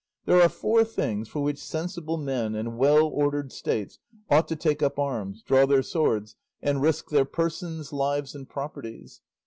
There 0.25 0.41
are 0.41 0.49
four 0.49 0.83
things 0.83 1.27
for 1.29 1.43
which 1.43 1.63
sensible 1.63 2.17
men 2.17 2.55
and 2.55 2.75
well 2.79 3.05
ordered 3.05 3.51
States 3.51 3.99
ought 4.31 4.47
to 4.47 4.55
take 4.55 4.81
up 4.81 4.97
arms, 4.97 5.43
draw 5.43 5.67
their 5.67 5.83
swords, 5.83 6.35
and 6.59 6.81
risk 6.81 7.09
their 7.11 7.23
persons, 7.23 7.93
lives, 7.93 8.33
and 8.33 8.49
properties. 8.49 9.21